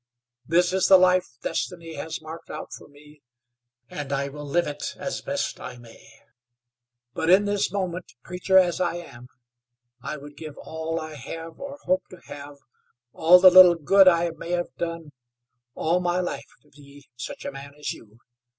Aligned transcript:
This 0.47 0.73
is 0.73 0.87
the 0.87 0.97
life 0.97 1.29
destiny 1.43 1.93
has 1.93 2.23
marked 2.23 2.49
out 2.49 2.73
for 2.73 2.87
me, 2.87 3.21
and 3.87 4.11
I 4.11 4.29
will 4.29 4.45
live 4.47 4.65
it 4.65 4.95
as 4.97 5.21
best 5.21 5.59
I 5.59 5.77
may; 5.77 6.09
but 7.13 7.29
in 7.29 7.45
this 7.45 7.71
moment, 7.71 8.15
preacher 8.23 8.57
as 8.57 8.81
I 8.81 8.95
am, 8.95 9.27
I 10.01 10.17
would 10.17 10.37
give 10.37 10.57
all 10.57 10.99
I 10.99 11.13
have 11.13 11.59
or 11.59 11.77
hope 11.83 12.01
to 12.09 12.21
have, 12.25 12.57
all 13.13 13.39
the 13.39 13.51
little 13.51 13.75
good 13.75 14.07
I 14.07 14.31
may 14.31 14.49
have 14.53 14.75
done, 14.75 15.11
all 15.75 15.99
my 15.99 16.19
life, 16.19 16.49
to 16.63 16.69
be 16.69 17.05
such 17.15 17.45
a 17.45 17.51
man 17.51 17.75
as 17.77 17.93
you. 17.93 18.17